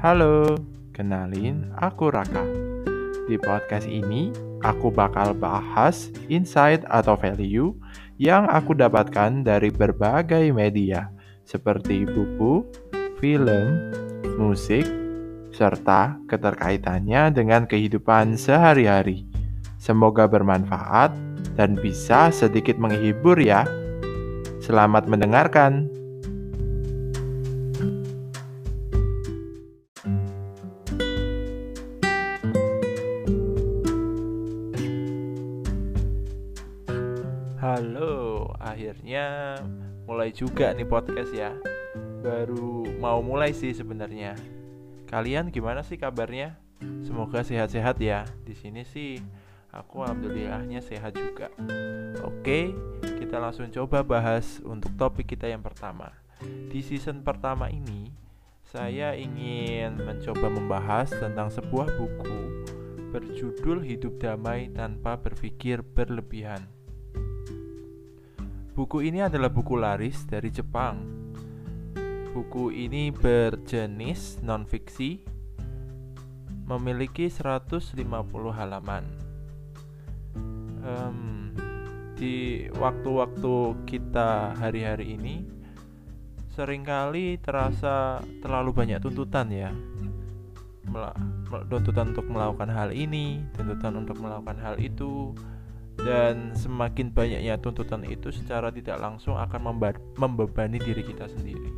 [0.00, 0.56] Halo,
[0.96, 2.40] kenalin aku Raka.
[3.28, 4.32] Di podcast ini,
[4.64, 7.76] aku bakal bahas insight atau value
[8.16, 11.12] yang aku dapatkan dari berbagai media
[11.44, 12.64] seperti buku,
[13.20, 13.92] film,
[14.40, 14.88] musik,
[15.52, 19.28] serta keterkaitannya dengan kehidupan sehari-hari.
[19.76, 21.12] Semoga bermanfaat
[21.60, 23.68] dan bisa sedikit menghibur ya.
[24.64, 25.99] Selamat mendengarkan.
[40.30, 41.50] Mulai juga nih podcast ya.
[42.22, 44.38] Baru mau mulai sih sebenarnya.
[45.10, 46.54] Kalian gimana sih kabarnya?
[47.02, 48.22] Semoga sehat-sehat ya.
[48.46, 49.18] Di sini sih
[49.74, 51.50] aku alhamdulillahnya sehat juga.
[52.22, 52.70] Oke,
[53.18, 56.14] kita langsung coba bahas untuk topik kita yang pertama.
[56.70, 58.14] Di season pertama ini,
[58.62, 62.38] saya ingin mencoba membahas tentang sebuah buku
[63.10, 66.79] berjudul Hidup Damai Tanpa Berpikir Berlebihan.
[68.80, 71.04] Buku ini adalah buku laris dari Jepang.
[72.32, 75.20] Buku ini berjenis non-fiksi,
[76.64, 77.92] memiliki 150
[78.56, 79.04] halaman.
[80.80, 81.52] Um,
[82.16, 85.44] di waktu-waktu kita hari-hari ini,
[86.56, 89.76] sering kali terasa terlalu banyak tuntutan ya.
[91.68, 95.36] Tuntutan untuk melakukan hal ini, tuntutan untuk melakukan hal itu,
[96.00, 99.76] dan semakin banyaknya tuntutan itu secara tidak langsung akan
[100.16, 101.70] membebani diri kita sendiri.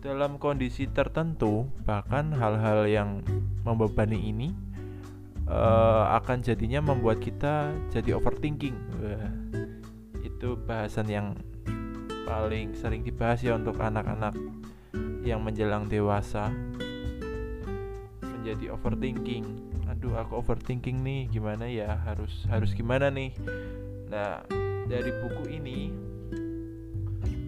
[0.00, 3.20] Dalam kondisi tertentu, bahkan hal-hal yang
[3.66, 4.48] membebani ini
[5.44, 8.76] uh, akan jadinya membuat kita jadi overthinking.
[9.02, 9.28] Uh,
[10.24, 11.26] itu bahasan yang
[12.24, 14.36] paling sering dibahas ya untuk anak-anak
[15.26, 16.48] yang menjelang dewasa
[18.22, 19.67] menjadi overthinking
[19.98, 23.34] aduh aku overthinking nih gimana ya harus harus gimana nih
[24.06, 24.46] nah
[24.86, 25.90] dari buku ini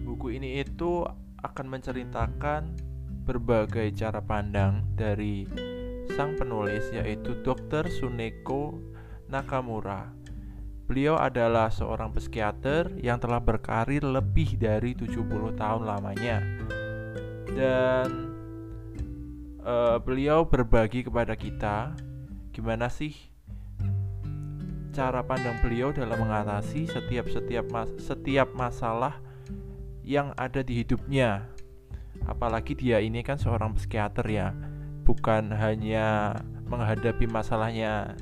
[0.03, 1.07] buku ini itu
[1.47, 2.75] akan menceritakan
[3.23, 5.47] berbagai cara pandang dari
[6.11, 7.87] sang penulis yaitu Dr.
[7.87, 8.75] Suneko
[9.31, 10.11] Nakamura
[10.91, 16.43] Beliau adalah seorang psikiater yang telah berkarir lebih dari 70 tahun lamanya.
[17.47, 18.35] Dan
[19.63, 21.95] uh, beliau berbagi kepada kita
[22.51, 23.15] gimana sih
[24.91, 29.17] cara pandang beliau dalam mengatasi setiap setiap mas setiap masalah
[30.03, 31.47] yang ada di hidupnya.
[32.27, 34.53] Apalagi dia ini kan seorang psikiater ya,
[35.07, 36.37] bukan hanya
[36.69, 38.13] menghadapi masalahnya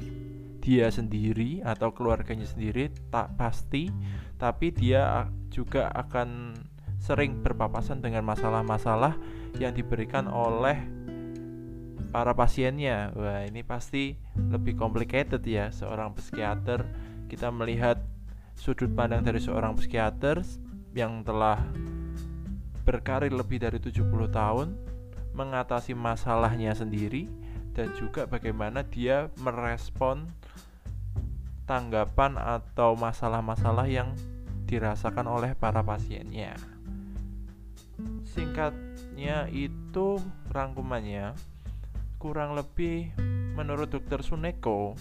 [0.60, 3.88] dia sendiri atau keluarganya sendiri tak pasti
[4.36, 6.54] tapi dia juga akan
[7.00, 9.16] sering berpapasan dengan masalah-masalah
[9.56, 10.78] yang diberikan oleh
[12.10, 13.14] para pasiennya.
[13.14, 16.86] Wah, ini pasti lebih complicated ya seorang psikiater.
[17.30, 18.02] Kita melihat
[18.58, 20.42] sudut pandang dari seorang psikiater
[20.98, 21.62] yang telah
[22.84, 24.74] berkarir lebih dari 70 tahun
[25.38, 27.30] mengatasi masalahnya sendiri
[27.78, 30.26] dan juga bagaimana dia merespon
[31.70, 34.18] tanggapan atau masalah-masalah yang
[34.66, 36.58] dirasakan oleh para pasiennya.
[38.26, 40.18] Singkatnya itu
[40.50, 41.38] rangkumannya
[42.20, 43.16] kurang lebih
[43.56, 45.00] menurut dokter Suneko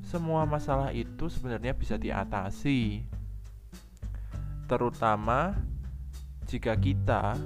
[0.00, 3.04] semua masalah itu sebenarnya bisa diatasi.
[4.64, 5.52] Terutama
[6.48, 7.36] jika kita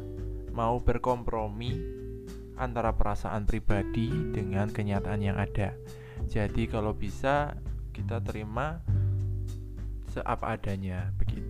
[0.55, 1.73] mau berkompromi
[2.61, 5.75] antara perasaan pribadi dengan kenyataan yang ada.
[6.31, 7.59] Jadi kalau bisa
[7.91, 8.79] kita terima
[10.15, 11.50] seapa adanya begitu.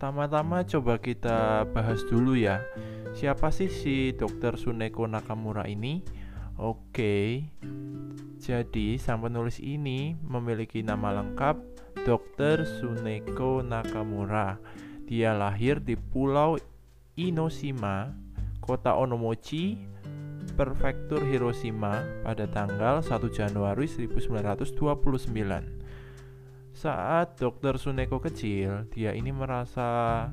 [0.00, 2.64] Pertama-tama coba kita bahas dulu ya.
[3.12, 6.00] Siapa sih si Dokter Suneko Nakamura ini?
[6.56, 7.44] Oke.
[8.40, 11.60] Jadi, sang penulis ini memiliki nama lengkap
[12.08, 12.64] Dr.
[12.64, 14.56] Suneko Nakamura.
[15.04, 16.56] Dia lahir di Pulau
[17.20, 18.16] Inoshima,
[18.64, 19.84] Kota Onomochi,
[20.56, 25.79] Prefektur Hiroshima pada tanggal 1 Januari 1929.
[26.80, 27.76] Saat Dr.
[27.76, 30.24] Suneko kecil, dia ini merasa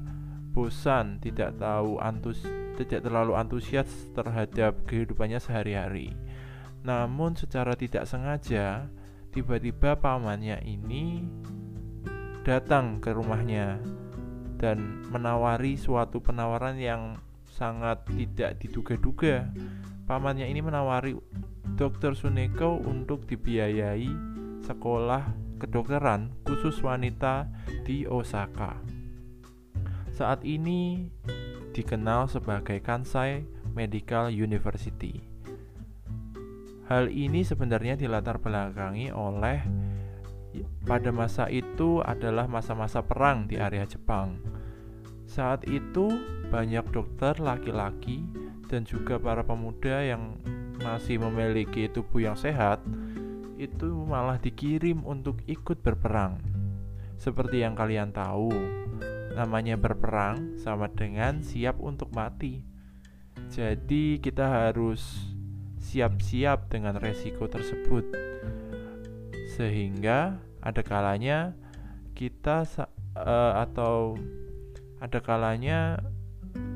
[0.55, 2.39] bosan, tidak tahu antus
[2.79, 6.15] tidak terlalu antusias terhadap kehidupannya sehari-hari.
[6.87, 8.87] Namun secara tidak sengaja,
[9.35, 11.27] tiba-tiba pamannya ini
[12.47, 13.83] datang ke rumahnya
[14.55, 19.51] dan menawari suatu penawaran yang sangat tidak diduga-duga.
[20.07, 21.11] pamannya ini menawari
[21.75, 22.15] Dr.
[22.15, 24.07] Suneko untuk dibiayai
[24.63, 27.49] sekolah kedokteran khusus wanita
[27.83, 28.77] di Osaka.
[30.13, 31.09] Saat ini
[31.73, 33.45] dikenal sebagai Kansai
[33.77, 35.21] Medical University.
[36.89, 39.59] Hal ini sebenarnya dilatar belakangi oleh
[40.87, 44.39] pada masa itu adalah masa-masa perang di area Jepang.
[45.27, 46.07] Saat itu
[46.47, 48.23] banyak dokter laki-laki
[48.71, 50.39] dan juga para pemuda yang
[50.79, 52.79] masih memiliki tubuh yang sehat
[53.57, 56.37] itu malah dikirim untuk ikut berperang.
[57.17, 58.53] Seperti yang kalian tahu,
[59.33, 62.61] namanya berperang sama dengan siap untuk mati.
[63.49, 65.33] Jadi kita harus
[65.81, 68.05] siap-siap dengan resiko tersebut.
[69.57, 71.57] Sehingga ada kalanya
[72.13, 72.65] kita
[73.17, 74.17] uh, atau
[75.01, 76.01] ada kalanya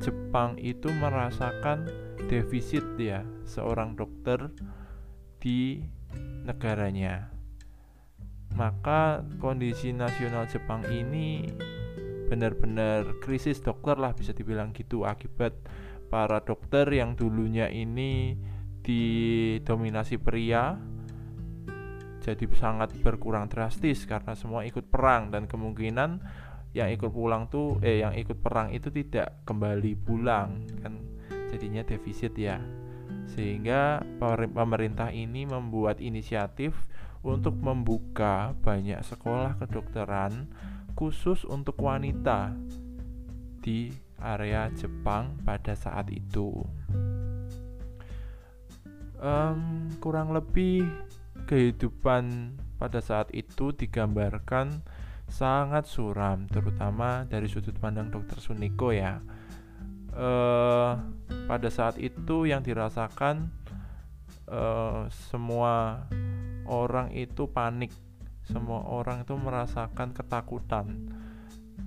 [0.02, 1.90] Jepang itu merasakan
[2.30, 4.54] defisit ya seorang dokter
[5.42, 5.82] di
[6.46, 7.30] negaranya.
[8.58, 11.48] Maka kondisi nasional Jepang ini
[12.32, 15.52] benar-benar krisis dokter lah bisa dibilang gitu akibat
[16.08, 18.40] para dokter yang dulunya ini
[18.80, 20.80] didominasi pria
[22.24, 26.24] jadi sangat berkurang drastis karena semua ikut perang dan kemungkinan
[26.72, 31.04] yang ikut pulang tuh eh yang ikut perang itu tidak kembali pulang kan
[31.52, 32.64] jadinya defisit ya
[33.32, 34.04] sehingga
[34.54, 36.76] pemerintah ini membuat inisiatif
[37.22, 40.50] untuk membuka banyak sekolah kedokteran
[40.98, 42.52] khusus untuk wanita
[43.62, 46.66] di area Jepang pada saat itu.
[49.22, 50.82] Um, kurang lebih
[51.46, 54.82] kehidupan pada saat itu digambarkan
[55.30, 59.22] sangat suram terutama dari sudut pandang dokter Suniko ya
[60.16, 61.00] uh,
[61.48, 63.52] pada saat itu yang dirasakan
[64.48, 66.06] uh, semua
[66.68, 67.92] orang itu panik.
[68.48, 70.88] Semua orang itu merasakan ketakutan.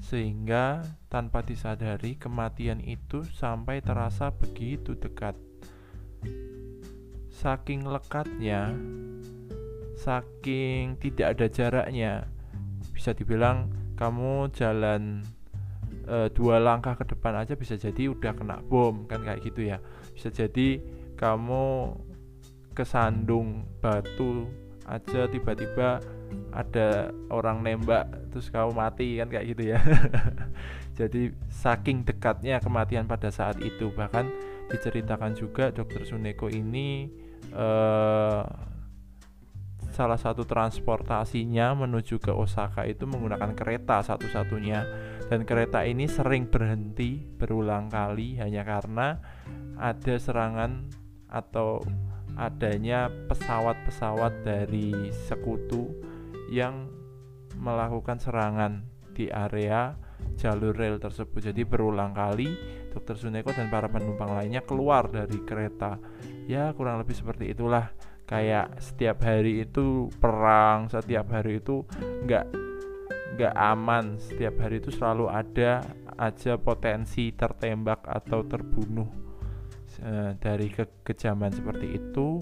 [0.05, 5.37] Sehingga tanpa disadari kematian itu sampai terasa begitu dekat.
[7.35, 8.73] Saking lekatnya
[10.05, 12.13] saking tidak ada jaraknya
[12.93, 15.25] bisa dibilang kamu jalan
[16.05, 19.83] e, dua langkah ke depan aja bisa jadi udah kena bom kan kayak gitu ya.
[20.13, 20.81] Bisa jadi
[21.19, 21.97] kamu
[22.75, 24.49] kesandung batu
[24.85, 26.03] aja tiba-tiba
[26.53, 29.81] ada orang nembak terus kamu mati kan kayak gitu ya.
[30.99, 33.91] Jadi saking dekatnya kematian pada saat itu.
[33.91, 34.31] Bahkan
[34.71, 37.11] diceritakan juga dokter Suneko ini
[37.51, 38.43] eh,
[39.95, 44.83] salah satu transportasinya menuju ke Osaka itu menggunakan kereta satu-satunya
[45.33, 49.19] dan kereta ini sering berhenti berulang kali hanya karena
[49.81, 50.87] ada serangan
[51.29, 51.83] atau
[52.35, 54.93] adanya pesawat-pesawat dari
[55.27, 55.91] sekutu
[56.51, 56.91] yang
[57.59, 58.83] melakukan serangan
[59.15, 59.95] di area
[60.35, 61.51] jalur rel tersebut.
[61.53, 62.51] Jadi berulang kali
[62.91, 65.99] Dokter Suneko dan para penumpang lainnya keluar dari kereta.
[66.51, 67.91] Ya kurang lebih seperti itulah
[68.25, 71.85] kayak setiap hari itu perang setiap hari itu
[72.25, 72.74] nggak
[73.35, 74.17] nggak aman.
[74.19, 75.83] Setiap hari itu selalu ada
[76.15, 79.11] aja potensi tertembak atau terbunuh
[79.99, 82.39] e, dari ke kejaman seperti itu.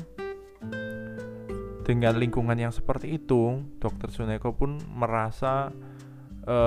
[1.82, 5.74] Dengan lingkungan yang seperti itu dokter Suneko pun merasa
[6.46, 6.58] e,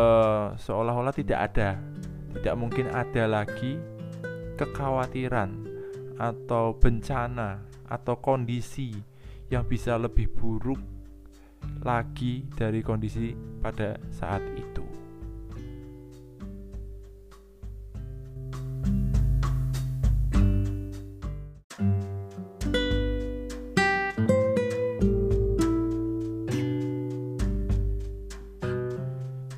[0.60, 1.80] seolah-olah tidak ada
[2.36, 3.80] tidak mungkin ada lagi
[4.60, 5.56] kekhawatiran
[6.20, 8.92] atau bencana atau kondisi
[9.48, 10.95] yang bisa lebih buruk
[11.86, 14.86] lagi dari kondisi pada saat itu.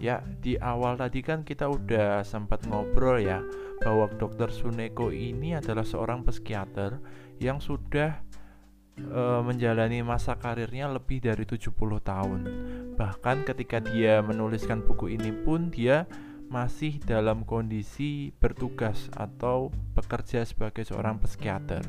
[0.08, 3.44] Ya, di awal tadi kan kita udah sempat ngobrol ya
[3.84, 4.48] bahwa Dr.
[4.56, 6.96] Suneko ini adalah seorang psikiater
[7.44, 8.24] yang sudah
[8.98, 12.42] e, menjalani masa karirnya lebih dari 70 tahun.
[12.98, 16.10] Bahkan ketika dia menuliskan buku ini pun dia
[16.48, 21.84] masih dalam kondisi bertugas atau bekerja sebagai seorang psikiater.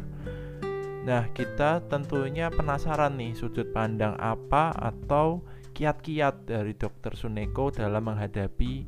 [1.06, 7.14] Nah, kita tentunya penasaran nih sudut pandang apa atau kiat-kiat dari Dr.
[7.14, 8.84] Suneko dalam menghadapi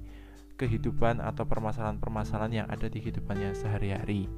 [0.58, 4.28] kehidupan atau permasalahan-permasalahan yang ada di kehidupannya sehari-hari.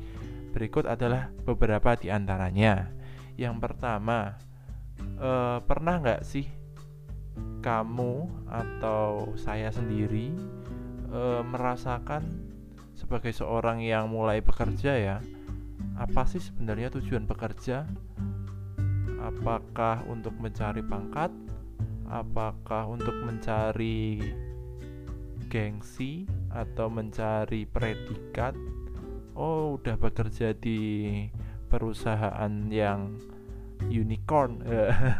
[0.53, 2.93] Berikut adalah beberapa di antaranya.
[3.37, 4.37] Yang pertama,
[5.01, 6.47] eh, pernah nggak sih
[7.63, 10.35] kamu atau saya sendiri
[11.13, 12.25] eh, merasakan
[12.97, 15.17] sebagai seorang yang mulai bekerja ya,
[15.97, 17.85] apa sih sebenarnya tujuan bekerja?
[19.23, 21.31] Apakah untuk mencari pangkat?
[22.09, 24.21] Apakah untuk mencari
[25.49, 28.57] gengsi atau mencari predikat?
[29.33, 31.29] Oh, udah bekerja di
[31.73, 33.17] perusahaan yang
[33.89, 34.61] unicorn.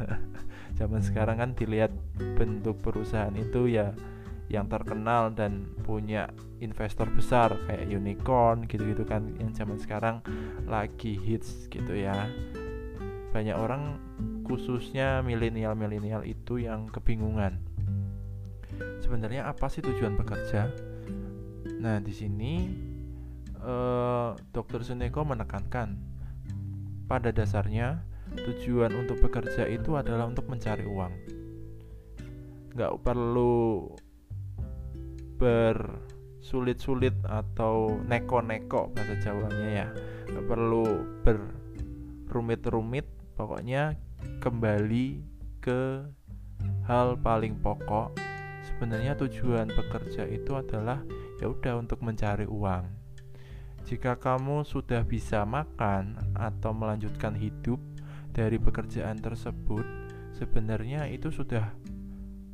[0.79, 1.93] Zaman sekarang kan dilihat
[2.37, 3.97] bentuk perusahaan itu ya
[4.53, 6.29] yang terkenal dan punya
[6.61, 9.33] investor besar kayak unicorn gitu-gitu kan.
[9.41, 10.17] Yang zaman sekarang
[10.69, 12.29] lagi hits gitu ya.
[13.33, 13.97] Banyak orang
[14.45, 17.65] khususnya milenial-milenial itu yang kebingungan.
[19.01, 20.69] Sebenarnya apa sih tujuan bekerja?
[21.81, 22.69] Nah di sini
[23.57, 26.12] eh, dokter Suneko menekankan
[27.13, 28.01] pada dasarnya
[28.33, 31.13] tujuan untuk bekerja itu adalah untuk mencari uang.
[32.73, 33.93] Nggak perlu
[35.37, 39.93] bersulit-sulit atau neko-neko bahasa Jawanya ya.
[40.33, 40.85] Nggak perlu
[41.21, 43.05] berrumit-rumit
[43.37, 43.93] pokoknya
[44.41, 45.21] kembali
[45.61, 46.09] ke
[46.89, 48.17] hal paling pokok.
[48.65, 51.05] Sebenarnya tujuan bekerja itu adalah
[51.45, 53.02] ya udah untuk mencari uang
[53.83, 57.83] jika kamu sudah bisa makan atau melanjutkan hidup
[58.33, 59.85] dari pekerjaan tersebut
[60.39, 61.75] sebenarnya itu sudah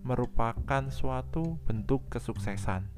[0.02, 2.88] merupakan suatu bentuk kesuksesan.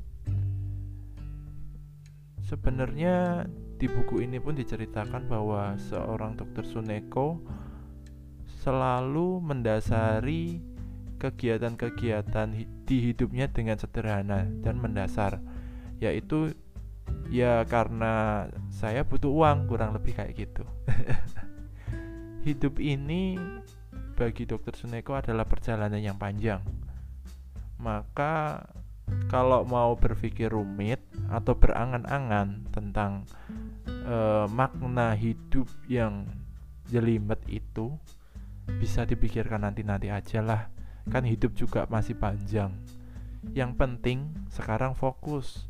[2.47, 3.47] Sebenarnya
[3.79, 7.39] di buku ini pun diceritakan bahwa seorang dokter Suneko
[8.63, 10.61] selalu mendasari
[11.21, 12.49] kegiatan-kegiatan
[12.85, 15.39] di hidupnya dengan sederhana dan mendasar
[16.01, 16.57] yaitu
[17.31, 18.45] ya karena
[18.75, 20.67] saya butuh uang kurang lebih kayak gitu.
[22.47, 23.39] Hidup ini
[24.19, 26.61] bagi dokter Suneko adalah perjalanan yang panjang.
[27.81, 28.67] Maka
[29.31, 33.25] kalau mau berpikir rumit atau berangan-angan tentang
[33.87, 36.29] e, makna hidup yang
[36.87, 37.95] jelimet itu
[38.79, 40.63] bisa dipikirkan nanti-nanti aja lah.
[41.09, 42.75] Kan hidup juga masih panjang.
[43.57, 44.19] Yang penting
[44.53, 45.70] sekarang fokus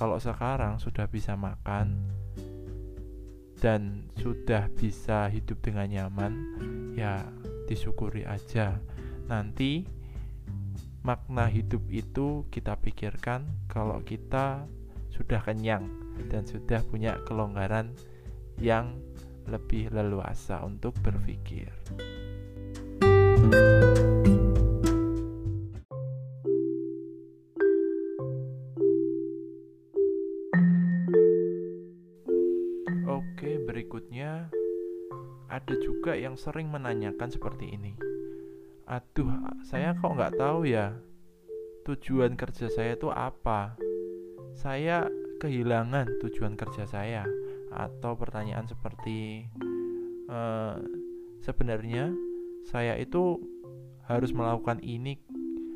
[0.00, 2.08] kalau sekarang sudah bisa makan
[3.60, 6.32] dan sudah bisa hidup dengan nyaman
[6.96, 7.20] ya
[7.68, 8.80] disyukuri aja
[9.28, 9.84] nanti
[11.04, 14.64] makna hidup itu kita pikirkan kalau kita
[15.12, 15.84] sudah kenyang
[16.32, 17.92] dan sudah punya kelonggaran
[18.56, 18.96] yang
[19.48, 21.72] lebih leluasa untuk berpikir.
[23.40, 24.09] Oke,
[36.00, 37.92] juga yang sering menanyakan seperti ini.
[38.88, 39.28] Aduh
[39.68, 40.96] saya kok nggak tahu ya
[41.84, 43.76] tujuan kerja saya itu apa?
[44.56, 45.04] Saya
[45.44, 47.28] kehilangan tujuan kerja saya
[47.68, 49.44] atau pertanyaan seperti
[50.32, 50.80] uh,
[51.44, 52.16] sebenarnya
[52.64, 53.36] saya itu
[54.08, 55.20] harus melakukan ini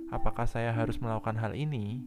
[0.09, 2.01] apakah saya harus melakukan hal ini?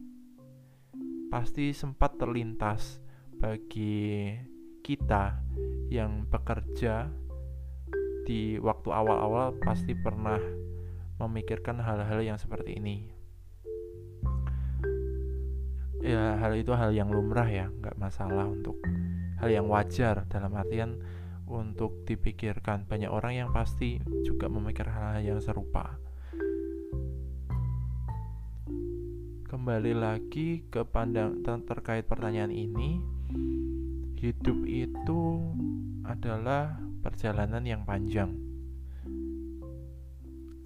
[1.30, 2.98] Pasti sempat terlintas
[3.38, 4.34] bagi
[4.82, 5.38] kita
[5.86, 7.27] yang bekerja
[8.28, 10.36] di waktu awal-awal pasti pernah
[11.16, 13.08] memikirkan hal-hal yang seperti ini.
[16.04, 18.76] Ya hal itu hal yang lumrah ya nggak masalah untuk
[19.40, 20.28] hal yang wajar.
[20.28, 21.00] Dalam artian
[21.48, 23.96] untuk dipikirkan banyak orang yang pasti
[24.28, 25.96] juga memikir hal-hal yang serupa.
[29.48, 33.00] Kembali lagi ke pandang terkait pertanyaan ini
[34.20, 35.40] hidup itu
[36.04, 38.34] adalah perjalanan yang panjang.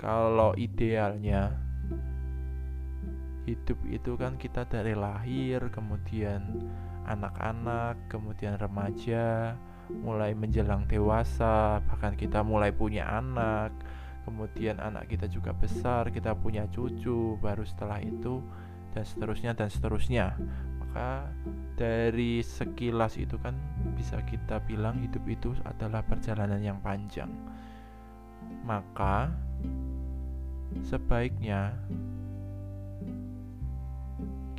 [0.00, 1.62] Kalau idealnya
[3.46, 6.62] hidup itu kan kita dari lahir kemudian
[7.10, 9.58] anak-anak kemudian remaja
[9.90, 13.74] mulai menjelang dewasa bahkan kita mulai punya anak
[14.22, 18.38] kemudian anak kita juga besar kita punya cucu baru setelah itu
[18.94, 20.38] dan seterusnya dan seterusnya
[20.92, 21.24] maka
[21.72, 23.56] dari sekilas itu kan
[23.96, 27.32] bisa kita bilang hidup itu adalah perjalanan yang panjang
[28.60, 29.32] maka
[30.84, 31.72] sebaiknya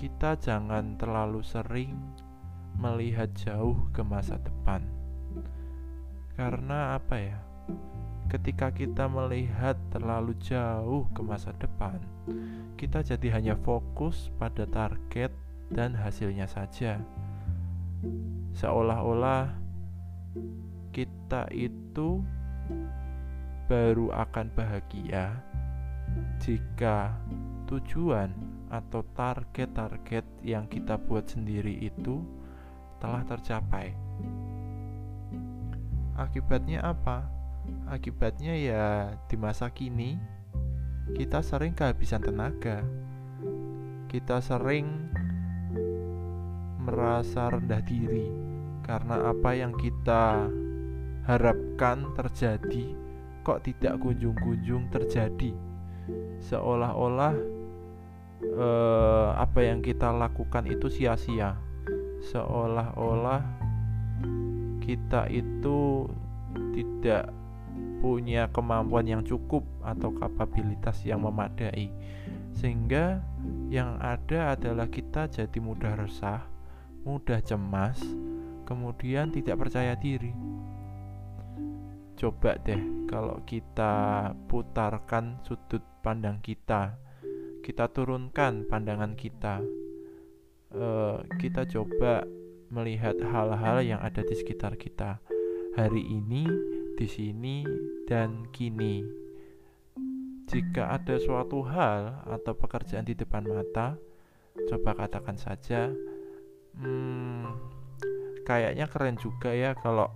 [0.02, 1.94] kita jangan terlalu sering
[2.82, 4.82] melihat jauh ke masa depan.
[6.34, 7.40] Karena apa ya?
[8.28, 12.02] Ketika kita melihat terlalu jauh ke masa depan,
[12.76, 15.30] kita jadi hanya fokus pada target
[15.74, 17.02] dan hasilnya saja.
[18.54, 19.50] Seolah-olah
[20.94, 22.22] kita itu
[23.66, 25.34] baru akan bahagia
[26.38, 27.18] jika
[27.66, 28.30] tujuan
[28.70, 32.22] atau target-target yang kita buat sendiri itu
[33.02, 33.94] telah tercapai.
[36.14, 37.26] Akibatnya apa?
[37.90, 38.86] Akibatnya ya
[39.26, 40.18] di masa kini
[41.18, 42.86] kita sering kehabisan tenaga.
[44.10, 45.13] Kita sering
[46.84, 48.28] merasa rendah diri
[48.84, 50.52] karena apa yang kita
[51.24, 52.92] harapkan terjadi
[53.44, 55.52] kok tidak kunjung-kunjung terjadi.
[56.44, 57.36] Seolah-olah
[58.44, 61.60] eh, apa yang kita lakukan itu sia-sia.
[62.32, 63.44] Seolah-olah
[64.84, 66.08] kita itu
[66.76, 67.32] tidak
[68.04, 71.88] punya kemampuan yang cukup atau kapabilitas yang memadai
[72.54, 73.24] sehingga
[73.72, 76.46] yang ada adalah kita jadi mudah resah,
[77.04, 78.00] mudah cemas,
[78.64, 80.32] kemudian tidak percaya diri.
[82.16, 86.96] Coba deh kalau kita putarkan sudut pandang kita,
[87.60, 89.60] kita turunkan pandangan kita,
[90.72, 92.24] uh, kita coba
[92.72, 95.20] melihat hal-hal yang ada di sekitar kita
[95.76, 96.48] hari ini,
[96.96, 97.68] di sini,
[98.08, 99.04] dan kini.
[100.50, 103.98] Jika ada suatu hal atau pekerjaan di depan mata,
[104.70, 105.90] coba katakan saja,
[106.78, 107.46] hmm,
[108.48, 110.10] kayaknya keren juga ya kalau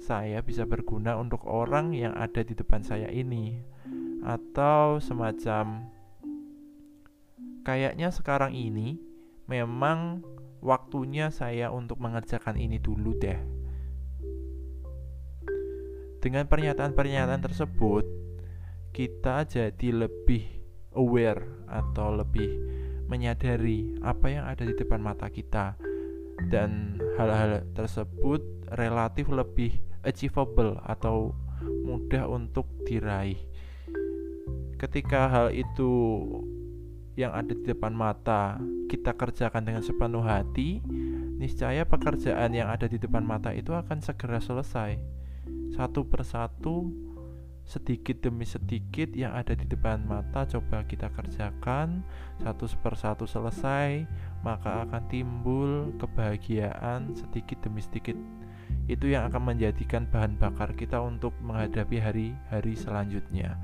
[0.00, 3.60] saya bisa berguna untuk orang yang ada di depan saya ini,
[4.24, 5.84] atau semacam
[7.62, 8.96] kayaknya sekarang ini
[9.44, 10.24] memang
[10.64, 13.36] waktunya saya untuk mengerjakan ini dulu deh.
[16.18, 18.04] Dengan pernyataan-pernyataan tersebut,
[18.90, 20.48] kita jadi lebih
[20.98, 22.77] aware atau lebih
[23.08, 25.74] menyadari apa yang ada di depan mata kita
[26.52, 28.44] dan hal-hal tersebut
[28.76, 31.34] relatif lebih achievable atau
[31.82, 33.40] mudah untuk diraih.
[34.78, 35.90] Ketika hal itu
[37.18, 40.78] yang ada di depan mata kita kerjakan dengan sepenuh hati,
[41.34, 45.18] niscaya pekerjaan yang ada di depan mata itu akan segera selesai
[45.78, 46.90] satu persatu
[47.68, 52.00] sedikit demi sedikit yang ada di depan mata coba kita kerjakan.
[52.40, 54.08] Satu persatu selesai
[54.40, 58.16] maka akan timbul kebahagiaan sedikit demi sedikit.
[58.88, 63.60] Itu yang akan menjadikan bahan bakar kita untuk menghadapi hari-hari selanjutnya.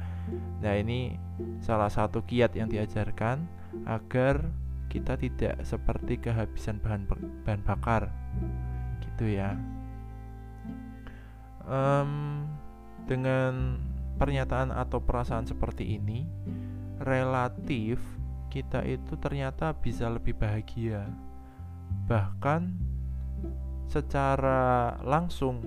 [0.61, 1.17] Nah ini
[1.65, 3.49] salah satu kiat yang diajarkan
[3.89, 4.45] agar
[4.93, 7.09] kita tidak seperti kehabisan bahan
[7.41, 8.13] bahan bakar.
[9.01, 9.57] Gitu ya.
[11.65, 12.45] Um,
[13.09, 13.81] dengan
[14.17, 16.27] pernyataan atau perasaan seperti ini
[17.03, 17.99] relatif
[18.55, 21.11] kita itu ternyata bisa lebih bahagia.
[22.07, 22.71] Bahkan
[23.91, 25.61] secara langsung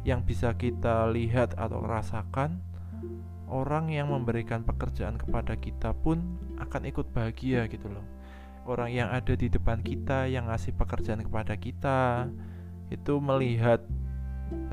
[0.00, 2.64] yang bisa kita lihat atau rasakan
[3.52, 8.06] orang yang memberikan pekerjaan kepada kita pun akan ikut bahagia gitu loh.
[8.64, 12.30] Orang yang ada di depan kita yang ngasih pekerjaan kepada kita
[12.88, 13.84] itu melihat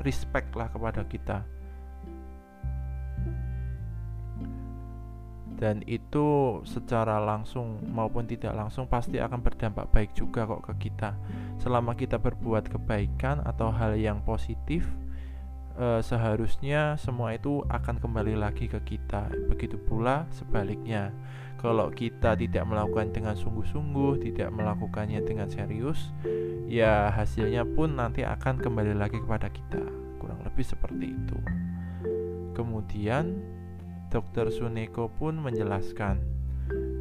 [0.00, 1.44] respect lah kepada kita
[5.58, 11.18] dan itu secara langsung maupun tidak langsung pasti akan berdampak baik juga kok ke kita
[11.58, 14.86] selama kita berbuat kebaikan atau hal yang positif
[15.74, 21.10] eh, seharusnya semua itu akan kembali lagi ke kita begitu pula sebaliknya
[21.58, 26.14] kalau kita tidak melakukan dengan sungguh-sungguh, tidak melakukannya dengan serius,
[26.70, 29.82] ya hasilnya pun nanti akan kembali lagi kepada kita.
[30.22, 31.38] Kurang lebih seperti itu.
[32.54, 33.42] Kemudian
[34.08, 34.48] Dr.
[34.52, 36.20] Suneko pun menjelaskan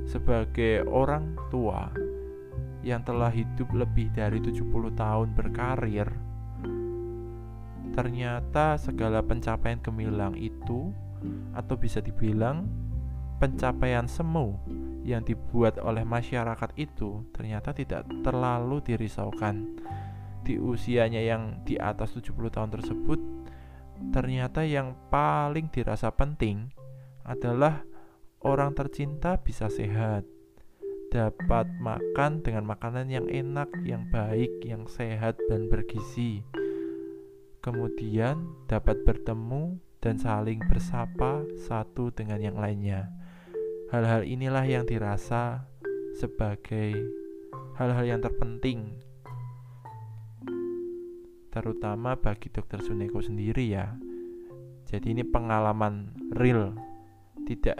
[0.07, 1.91] sebagai orang tua
[2.83, 4.63] yang telah hidup lebih dari 70
[4.95, 6.07] tahun berkarir
[7.97, 10.93] ternyata segala pencapaian gemilang itu
[11.57, 12.69] atau bisa dibilang
[13.41, 14.53] pencapaian semu
[15.01, 19.81] yang dibuat oleh masyarakat itu ternyata tidak terlalu dirisaukan.
[20.45, 23.19] Di usianya yang di atas 70 tahun tersebut,
[24.13, 26.69] ternyata yang paling dirasa penting
[27.27, 27.83] adalah
[28.41, 30.23] orang tercinta bisa sehat,
[31.11, 36.47] dapat makan dengan makanan yang enak, yang baik, yang sehat dan bergizi.
[37.59, 43.11] Kemudian dapat bertemu dan saling bersapa satu dengan yang lainnya.
[43.91, 45.67] Hal-hal inilah yang dirasa
[46.15, 46.95] sebagai
[47.75, 49.03] hal-hal yang terpenting
[51.57, 53.97] terutama bagi dokter Suneko sendiri ya.
[54.87, 56.77] Jadi ini pengalaman real,
[57.47, 57.79] tidak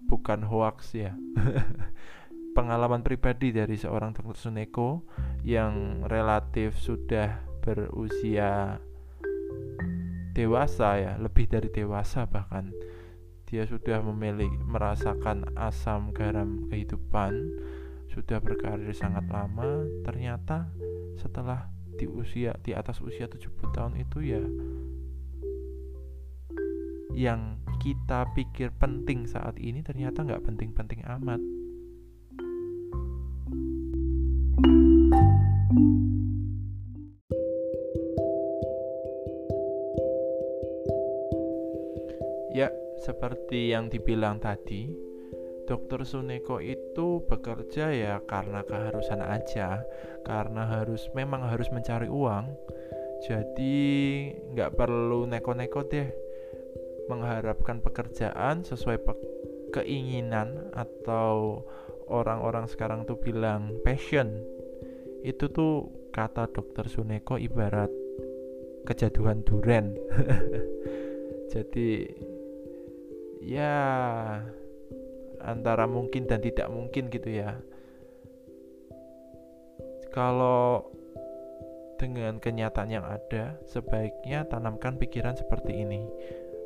[0.00, 1.12] bukan hoax ya.
[2.56, 5.04] pengalaman pribadi dari seorang dokter Suneko
[5.44, 8.80] yang relatif sudah berusia
[10.32, 12.72] dewasa ya, lebih dari dewasa bahkan
[13.46, 17.36] dia sudah memiliki merasakan asam garam kehidupan
[18.10, 20.72] sudah berkarir sangat lama ternyata
[21.20, 24.42] setelah di usia di atas usia 70 tahun itu ya
[27.16, 31.38] yang kita pikir penting saat ini ternyata nggak penting-penting amat
[42.56, 42.72] Ya,
[43.04, 44.88] seperti yang dibilang tadi,
[45.68, 49.84] Dokter Suneko itu bekerja ya karena keharusan aja,
[50.24, 52.48] karena harus memang harus mencari uang.
[53.28, 53.76] Jadi
[54.56, 56.25] nggak perlu neko-neko deh
[57.06, 59.12] mengharapkan pekerjaan sesuai pe
[59.74, 61.66] keinginan atau
[62.06, 64.30] orang-orang sekarang tuh bilang passion.
[65.26, 67.90] Itu tuh kata Dokter Suneko ibarat
[68.86, 69.98] kejaduhan duren.
[71.52, 72.06] Jadi
[73.42, 73.74] ya
[75.42, 77.54] antara mungkin dan tidak mungkin gitu ya
[80.10, 80.90] kalau
[81.96, 86.08] dengan kenyataan yang ada sebaiknya tanamkan pikiran seperti ini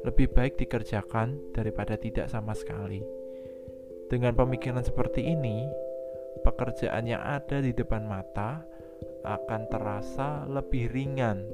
[0.07, 3.05] lebih baik dikerjakan daripada tidak sama sekali
[4.11, 5.65] dengan pemikiran seperti ini
[6.43, 8.67] pekerjaan yang ada di depan mata
[9.23, 11.47] akan terasa lebih ringan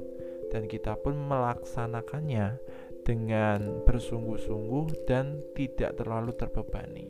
[0.49, 2.57] dan kita pun melaksanakannya
[3.03, 7.07] dengan bersungguh-sungguh dan tidak terlalu terbebani.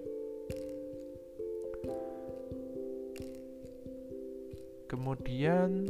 [4.88, 5.90] Kemudian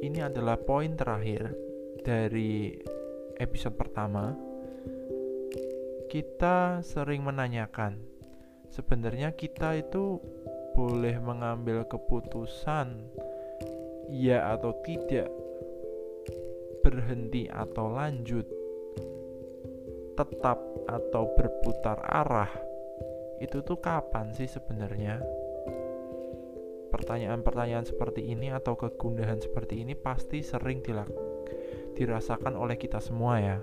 [0.00, 1.52] ini adalah poin terakhir
[2.02, 2.72] dari
[3.38, 4.34] episode pertama.
[6.10, 8.00] Kita sering menanyakan,
[8.74, 10.18] sebenarnya kita itu
[10.74, 13.10] boleh mengambil keputusan
[14.10, 15.30] ya atau tidak,
[16.80, 18.46] berhenti atau lanjut,
[20.16, 22.50] tetap atau berputar arah.
[23.38, 25.22] Itu tuh kapan sih sebenarnya?
[26.88, 30.80] Pertanyaan-pertanyaan seperti ini atau kegundahan seperti ini pasti sering
[31.98, 33.58] dirasakan oleh kita semua ya.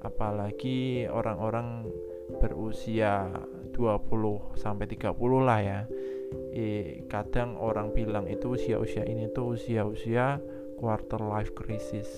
[0.00, 1.84] Apalagi orang-orang
[2.40, 3.28] berusia
[3.76, 5.12] 20 sampai 30
[5.44, 5.80] lah ya.
[6.56, 10.40] Eh, kadang orang bilang itu usia-usia ini tuh usia-usia
[10.80, 12.08] quarter life crisis.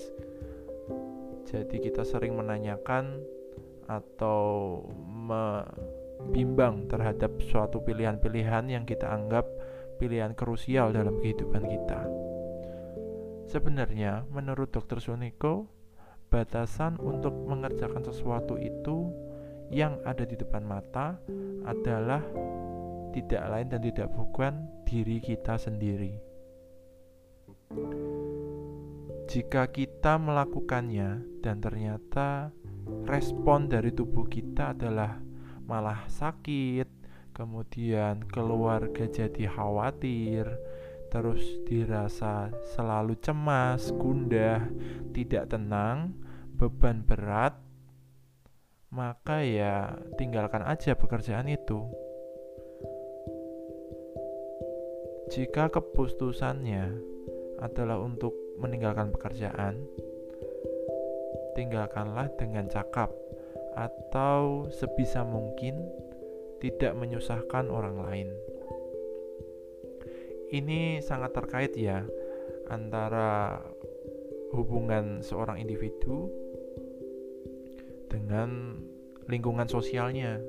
[1.47, 3.23] Jadi kita sering menanyakan
[3.87, 9.47] atau membimbang terhadap suatu pilihan-pilihan yang kita anggap
[9.95, 12.16] pilihan krusial dalam kehidupan kita.
[13.47, 14.99] Sebenarnya, menurut Dr.
[14.99, 15.71] Suniko,
[16.27, 19.07] batasan untuk mengerjakan sesuatu itu
[19.71, 21.15] yang ada di depan mata
[21.63, 22.19] adalah
[23.15, 26.19] tidak lain dan tidak bukan diri kita sendiri.
[29.27, 32.51] Jika kita melakukannya dan ternyata
[33.07, 35.19] respon dari tubuh kita adalah
[35.67, 36.87] malah sakit,
[37.35, 40.47] kemudian keluarga jadi khawatir,
[41.17, 44.69] terus dirasa selalu cemas, gundah,
[45.17, 46.13] tidak tenang,
[46.53, 47.57] beban berat,
[48.93, 51.89] maka ya tinggalkan aja pekerjaan itu.
[55.33, 57.01] Jika keputusannya
[57.65, 59.81] adalah untuk meninggalkan pekerjaan,
[61.57, 63.09] tinggalkanlah dengan cakap
[63.73, 65.81] atau sebisa mungkin
[66.61, 68.29] tidak menyusahkan orang lain.
[70.47, 72.07] Ini sangat terkait ya
[72.71, 73.59] antara
[74.55, 76.31] hubungan seorang individu
[78.07, 78.79] dengan
[79.27, 80.39] lingkungan sosialnya.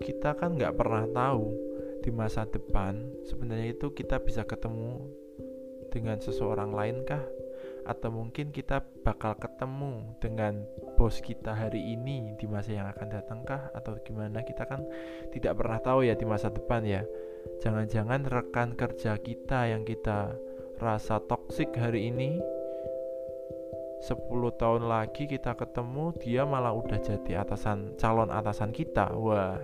[0.00, 1.48] Kita kan nggak pernah tahu
[2.00, 5.04] di masa depan sebenarnya itu kita bisa ketemu
[5.92, 7.24] dengan seseorang lain kah
[7.84, 10.64] atau mungkin kita bakal ketemu dengan
[11.00, 13.72] bos kita hari ini di masa yang akan datangkah?
[13.72, 14.44] Atau gimana?
[14.44, 14.84] Kita kan
[15.32, 17.00] tidak pernah tahu ya di masa depan ya
[17.60, 20.34] jangan-jangan rekan kerja kita yang kita
[20.80, 22.40] rasa toksik hari ini
[24.00, 24.16] 10
[24.56, 29.12] tahun lagi kita ketemu dia malah udah jadi atasan calon atasan kita.
[29.12, 29.60] Wah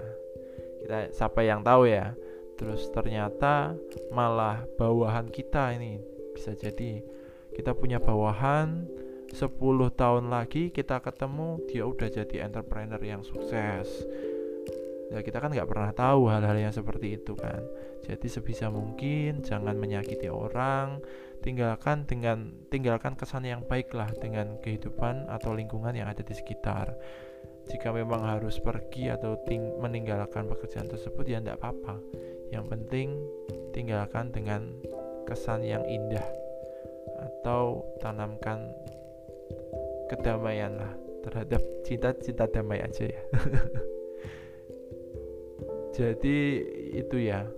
[0.84, 2.12] kita siapa yang tahu ya?
[2.60, 3.72] Terus ternyata
[4.12, 6.00] malah bawahan kita ini
[6.36, 7.00] bisa jadi
[7.56, 8.84] kita punya bawahan.
[9.26, 9.42] 10
[9.98, 14.06] tahun lagi kita ketemu dia udah jadi entrepreneur yang sukses
[15.12, 17.62] ya kita kan nggak pernah tahu hal-hal yang seperti itu kan.
[18.06, 21.02] Jadi sebisa mungkin jangan menyakiti orang
[21.42, 26.94] tinggalkan dengan tinggalkan kesan yang baik lah dengan kehidupan atau lingkungan yang ada di sekitar.
[27.66, 31.98] Jika memang harus pergi atau ting meninggalkan pekerjaan tersebut ya tidak apa-apa.
[32.54, 33.08] Yang penting
[33.74, 34.70] tinggalkan dengan
[35.26, 36.22] kesan yang indah
[37.18, 38.70] atau tanamkan
[40.06, 40.94] kedamaian lah
[41.26, 43.22] terhadap cinta-cinta damai aja ya
[45.96, 46.38] jadi
[46.92, 47.48] itu ya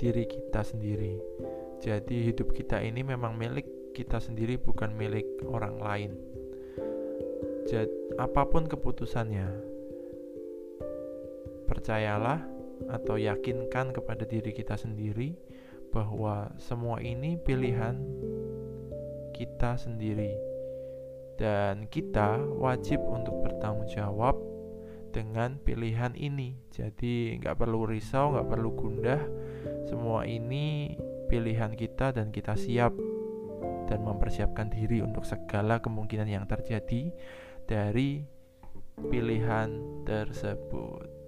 [0.00, 1.20] diri kita sendiri.
[1.84, 6.12] Jadi hidup kita ini memang milik kita sendiri bukan milik orang lain.
[7.68, 9.48] Jadi apa pun keputusannya,
[11.68, 12.40] percayalah
[12.88, 15.36] atau yakinkan kepada diri kita sendiri
[15.92, 18.00] bahwa semua ini pilihan
[19.36, 20.32] kita sendiri
[21.36, 24.49] dan kita wajib untuk bertanggung jawab
[25.10, 26.56] dengan pilihan ini.
[26.72, 29.22] Jadi nggak perlu risau, nggak perlu gundah.
[29.86, 30.96] Semua ini
[31.28, 32.94] pilihan kita dan kita siap
[33.90, 37.10] dan mempersiapkan diri untuk segala kemungkinan yang terjadi
[37.66, 38.22] dari
[39.10, 41.19] pilihan tersebut.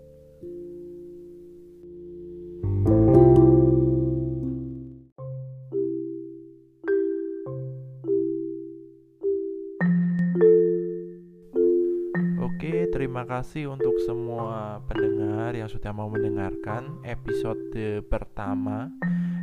[13.32, 17.64] Kasih untuk semua pendengar yang sudah mau mendengarkan episode
[18.04, 18.92] pertama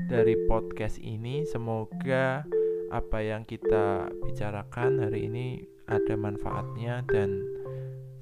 [0.05, 1.41] dari podcast ini.
[1.49, 2.45] Semoga
[2.93, 7.41] apa yang kita bicarakan hari ini ada manfaatnya dan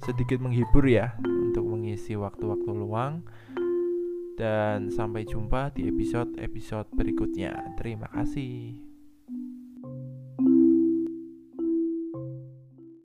[0.08, 3.28] sedikit menghibur ya untuk mengisi waktu-waktu luang.
[4.40, 7.76] Dan sampai jumpa di episode-episode berikutnya.
[7.76, 8.87] Terima kasih.